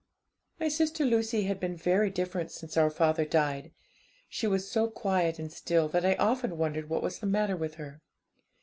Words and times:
'My 0.59 0.67
sister 0.67 1.05
Lucy 1.05 1.43
had 1.43 1.59
been 1.59 1.75
very 1.77 2.09
different 2.09 2.49
since 2.51 2.75
our 2.75 2.89
father 2.89 3.23
died. 3.23 3.71
She 4.27 4.47
was 4.47 4.67
so 4.67 4.87
quiet 4.89 5.37
and 5.37 5.53
still, 5.53 5.87
that 5.89 6.03
I 6.07 6.15
often 6.15 6.57
wondered 6.57 6.89
what 6.89 7.03
was 7.03 7.19
the 7.19 7.27
matter 7.27 7.55
with 7.55 7.75
her. 7.75 8.01